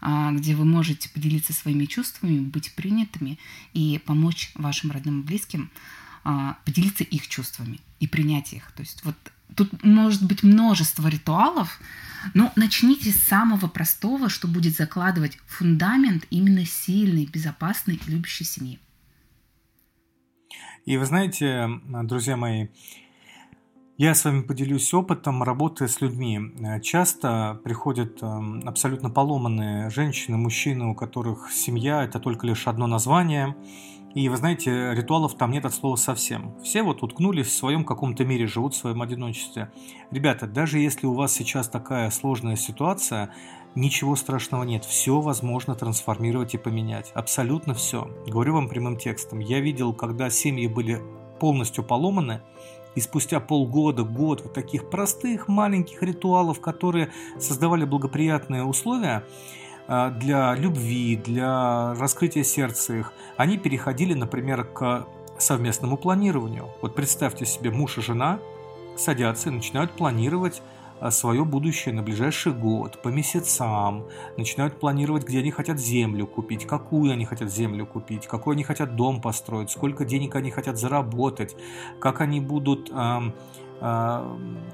А, 0.00 0.30
где 0.32 0.54
вы 0.54 0.64
можете 0.64 1.08
поделиться 1.08 1.52
своими 1.52 1.86
чувствами, 1.86 2.38
быть 2.38 2.74
принятыми 2.74 3.38
и 3.72 4.00
помочь 4.04 4.52
вашим 4.54 4.90
родным 4.90 5.20
и 5.20 5.24
близким 5.24 5.70
а, 6.24 6.58
поделиться 6.64 7.04
их 7.04 7.28
чувствами 7.28 7.80
и 8.00 8.06
принять 8.06 8.52
их. 8.52 8.72
То 8.72 8.82
есть 8.82 9.04
вот 9.04 9.16
тут 9.54 9.84
может 9.84 10.26
быть 10.26 10.42
множество 10.42 11.08
ритуалов, 11.08 11.80
но 12.34 12.52
начните 12.56 13.10
с 13.10 13.22
самого 13.22 13.68
простого, 13.68 14.28
что 14.28 14.48
будет 14.48 14.76
закладывать 14.76 15.38
фундамент 15.46 16.26
именно 16.30 16.64
сильной, 16.64 17.26
безопасной, 17.26 18.00
любящей 18.06 18.44
семьи. 18.44 18.80
И 20.84 20.96
вы 20.96 21.04
знаете, 21.04 21.68
друзья 22.04 22.36
мои, 22.36 22.68
я 23.98 24.14
с 24.14 24.24
вами 24.26 24.42
поделюсь 24.42 24.92
опытом 24.92 25.42
работы 25.42 25.88
с 25.88 26.02
людьми. 26.02 26.52
Э, 26.60 26.80
часто 26.80 27.58
приходят 27.64 28.22
эм, 28.22 28.62
абсолютно 28.66 29.08
поломанные 29.08 29.88
женщины, 29.88 30.36
мужчины, 30.36 30.88
у 30.88 30.94
которых 30.94 31.50
семья– 31.50 32.04
это 32.04 32.20
только 32.20 32.46
лишь 32.46 32.66
одно 32.66 32.86
название. 32.86 33.56
И 34.14 34.28
вы 34.28 34.36
знаете, 34.36 34.94
ритуалов 34.94 35.34
там 35.36 35.50
нет 35.50 35.64
от 35.64 35.74
слова 35.74 35.96
совсем. 35.96 36.54
Все 36.62 36.82
вот 36.82 37.02
уткнулись 37.02 37.46
в 37.46 37.56
своем 37.56 37.84
каком-то 37.84 38.24
мире, 38.24 38.46
живут 38.46 38.74
в 38.74 38.76
своем 38.76 39.00
одиночестве. 39.00 39.70
Ребята, 40.10 40.46
даже 40.46 40.78
если 40.78 41.06
у 41.06 41.14
вас 41.14 41.32
сейчас 41.32 41.68
такая 41.68 42.10
сложная 42.10 42.56
ситуация, 42.56 43.30
ничего 43.74 44.14
страшного 44.14 44.64
нет. 44.64 44.84
Все 44.84 45.20
возможно 45.20 45.74
трансформировать 45.74 46.54
и 46.54 46.58
поменять. 46.58 47.12
Абсолютно 47.14 47.72
все. 47.72 48.10
Говорю 48.26 48.54
вам 48.54 48.68
прямым 48.68 48.98
текстом. 48.98 49.38
Я 49.38 49.60
видел, 49.60 49.94
когда 49.94 50.28
семьи 50.28 50.66
были 50.66 51.02
полностью 51.40 51.84
поломаны, 51.84 52.40
и 52.96 53.00
спустя 53.00 53.38
полгода, 53.38 54.02
год 54.02 54.40
вот 54.42 54.52
таких 54.54 54.90
простых 54.90 55.46
маленьких 55.46 56.02
ритуалов, 56.02 56.60
которые 56.60 57.12
создавали 57.38 57.84
благоприятные 57.84 58.64
условия 58.64 59.22
а, 59.86 60.10
для 60.10 60.54
любви, 60.56 61.16
для 61.16 61.94
раскрытия 61.94 62.42
сердца 62.42 62.94
их, 62.94 63.12
они 63.36 63.58
переходили, 63.58 64.14
например, 64.14 64.64
к 64.64 65.06
совместному 65.38 65.96
планированию. 65.98 66.70
Вот 66.80 66.94
представьте 66.94 67.44
себе, 67.44 67.70
муж 67.70 67.98
и 67.98 68.00
жена 68.00 68.40
садятся 68.96 69.50
и 69.50 69.52
начинают 69.52 69.92
планировать 69.92 70.62
свое 71.10 71.44
будущее 71.44 71.94
на 71.94 72.02
ближайший 72.02 72.52
год, 72.52 73.02
по 73.02 73.08
месяцам, 73.08 74.04
начинают 74.36 74.80
планировать, 74.80 75.24
где 75.24 75.40
они 75.40 75.50
хотят 75.50 75.78
землю 75.78 76.26
купить, 76.26 76.66
какую 76.66 77.12
они 77.12 77.24
хотят 77.24 77.52
землю 77.52 77.86
купить, 77.86 78.26
какой 78.26 78.54
они 78.54 78.64
хотят 78.64 78.96
дом 78.96 79.20
построить, 79.20 79.70
сколько 79.70 80.04
денег 80.04 80.34
они 80.36 80.50
хотят 80.50 80.78
заработать, 80.78 81.56
как 82.00 82.20
они 82.20 82.40
будут 82.40 82.90
э, 82.90 82.94
э, 82.94 83.30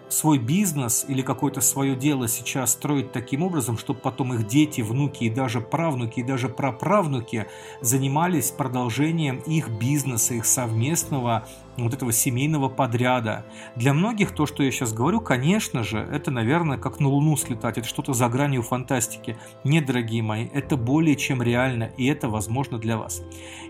свой 0.09 0.39
бизнес 0.39 1.05
или 1.09 1.23
какое-то 1.23 1.61
свое 1.61 1.97
дело 1.97 2.29
сейчас 2.29 2.73
строить 2.73 3.13
таким 3.13 3.43
образом, 3.43 3.79
чтобы 3.79 4.01
потом 4.01 4.35
их 4.35 4.47
дети, 4.47 4.81
внуки 4.81 5.25
и 5.25 5.31
даже 5.31 5.61
правнуки 5.61 6.21
и 6.21 6.23
даже 6.23 6.49
праправнуки 6.49 7.47
занимались 7.81 8.51
продолжением 8.51 9.39
их 9.47 9.71
бизнеса, 9.71 10.35
их 10.35 10.47
совместного 10.47 11.47
вот 11.77 11.95
этого 11.95 12.13
семейного 12.13 12.69
подряда. 12.69 13.45
Для 13.77 13.93
многих 13.93 14.33
то, 14.33 14.47
что 14.47 14.63
я 14.63 14.71
сейчас 14.71 14.93
говорю, 14.93 15.21
конечно 15.21 15.83
же, 15.83 15.99
это, 15.99 16.31
наверное, 16.31 16.79
как 16.79 17.01
на 17.01 17.09
Луну 17.09 17.37
слетать, 17.37 17.79
это 17.79 17.89
что-то 17.89 18.13
за 18.13 18.29
гранью 18.29 18.63
фантастики. 18.63 19.39
Нет, 19.65 19.87
дорогие 19.87 20.23
мои, 20.23 20.49
это 20.53 20.77
более 20.77 21.17
чем 21.17 21.43
реально, 21.43 21.91
и 21.97 22.07
это 22.07 22.29
возможно 22.29 22.79
для 22.79 22.99
вас. 22.99 23.23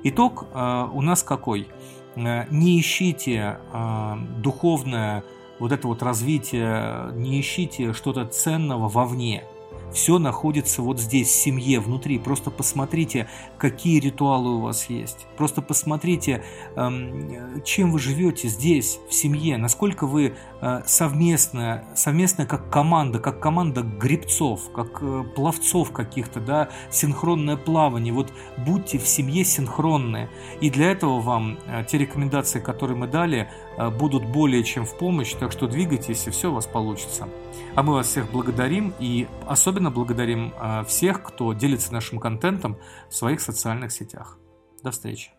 Итог 0.03 0.47
э, 0.53 0.89
у 0.93 1.01
нас 1.01 1.23
какой? 1.23 1.69
Э, 2.17 2.45
не 2.51 2.81
ищите 2.81 3.59
э, 3.73 4.15
духовное 4.39 5.25
вот 5.59 5.73
это 5.73 5.87
вот 5.87 6.03
развитие, 6.03 7.13
не 7.15 7.41
ищите 7.41 7.93
что-то 7.93 8.25
ценного 8.27 8.89
вовне– 8.89 9.45
все 9.93 10.19
находится 10.19 10.83
вот 10.83 11.01
здесь, 11.01 11.29
в 11.29 11.35
семье, 11.35 11.81
внутри. 11.81 12.19
Просто 12.19 12.51
посмотрите, 12.51 13.29
какие 13.59 14.01
ритуалы 14.01 14.57
у 14.57 14.61
вас 14.61 14.89
есть. 14.91 15.27
Просто 15.37 15.63
посмотрите, 15.63 16.45
эм, 16.77 17.63
чем 17.65 17.93
вы 17.93 17.99
живете 17.99 18.49
здесь, 18.49 18.99
в 19.09 19.15
семье, 19.15 19.57
насколько 19.57 20.07
вы 20.07 20.35
э, 20.61 20.83
совместно, 20.87 21.85
совместно 21.95 22.47
как 22.47 22.71
команда, 22.71 23.19
как 23.19 23.41
команда 23.41 23.83
грибцов, 23.83 24.73
как 24.73 24.99
э, 25.03 25.25
пловцов 25.35 25.93
каких-то, 25.93 26.41
да, 26.41 26.69
синхронное 26.91 27.57
плавание. 27.57 28.13
Вот 28.13 28.33
будьте 28.59 28.99
в 28.99 29.07
семье 29.07 29.45
синхронные. 29.45 30.29
И 30.61 30.71
для 30.71 30.91
этого 30.91 31.21
вам 31.21 31.59
э, 31.67 31.85
те 31.89 31.99
рекомендации, 31.99 32.61
которые 32.61 32.97
мы 32.97 33.07
дали, 33.07 33.49
будут 33.77 34.25
более 34.25 34.63
чем 34.65 34.85
в 34.85 34.97
помощь, 34.97 35.35
так 35.35 35.53
что 35.53 35.67
двигайтесь, 35.67 36.27
и 36.27 36.31
все 36.31 36.51
у 36.51 36.55
вас 36.55 36.67
получится. 36.67 37.29
А 37.75 37.83
мы 37.83 37.95
вас 37.95 38.09
всех 38.09 38.31
благодарим 38.31 38.93
и 38.99 39.27
особенно 39.47 39.91
благодарим 39.91 40.53
а, 40.59 40.85
всех, 40.85 41.23
кто 41.23 41.53
делится 41.53 41.93
нашим 41.93 42.19
контентом 42.19 42.77
в 43.09 43.15
своих 43.15 43.41
социальных 43.41 43.93
сетях. 43.93 44.39
До 44.83 44.91
встречи. 44.91 45.31